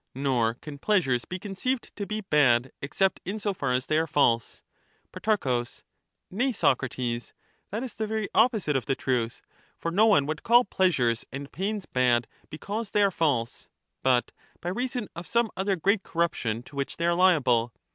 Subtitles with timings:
[0.15, 3.99] Nor can pleasures be conceived to be bad except in 41 so far as they
[3.99, 4.63] are false.
[5.11, 5.63] Pro.
[6.31, 7.35] Nay, Socrates,
[7.69, 9.43] that is the very opposite of the truth;
[9.77, 13.69] for no one would call pleasures and pains bad because they are false,
[14.01, 17.71] but by reason of some other great corruption to which they are liable.